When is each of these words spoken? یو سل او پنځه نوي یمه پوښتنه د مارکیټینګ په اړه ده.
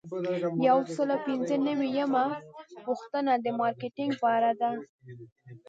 یو 0.67 0.79
سل 0.95 1.09
او 1.13 1.19
پنځه 1.27 1.55
نوي 1.67 1.89
یمه 1.99 2.25
پوښتنه 2.85 3.31
د 3.39 3.47
مارکیټینګ 3.59 4.11
په 4.21 4.27
اړه 4.35 4.51
ده. 4.59 4.71